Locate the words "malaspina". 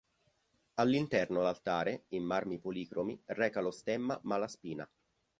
4.23-4.89